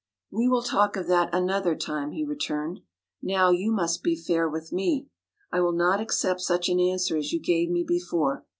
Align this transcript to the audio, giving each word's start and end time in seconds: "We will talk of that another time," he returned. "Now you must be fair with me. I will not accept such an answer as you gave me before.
"We 0.31 0.47
will 0.47 0.63
talk 0.63 0.95
of 0.97 1.07
that 1.09 1.29
another 1.31 1.75
time," 1.75 2.09
he 2.11 2.25
returned. 2.25 2.79
"Now 3.21 3.51
you 3.51 3.71
must 3.71 4.01
be 4.01 4.15
fair 4.15 4.49
with 4.49 4.73
me. 4.73 5.09
I 5.51 5.61
will 5.61 5.73
not 5.73 6.01
accept 6.01 6.41
such 6.41 6.69
an 6.69 6.79
answer 6.79 7.17
as 7.17 7.31
you 7.31 7.39
gave 7.39 7.69
me 7.69 7.83
before. 7.87 8.43